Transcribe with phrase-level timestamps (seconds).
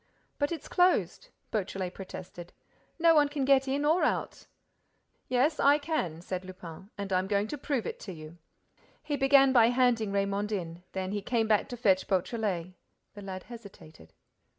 [0.39, 2.53] "But it's closed," Beautrelet protested.
[2.97, 4.47] "No one can get in or out."
[5.27, 8.39] "Yes, I can," said Lupin; "and I'm going to prove it to you."
[9.03, 10.83] He began by handing Raymonde in.
[10.93, 12.73] Then he came back to fetch Beautrelet.
[13.13, 14.11] The lad hesitated.